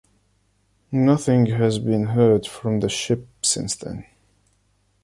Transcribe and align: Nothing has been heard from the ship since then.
Nothing 0.91 1.45
has 1.45 1.77
been 1.77 2.05
heard 2.07 2.47
from 2.47 2.79
the 2.79 2.89
ship 2.89 3.27
since 3.43 3.75
then. 3.75 4.03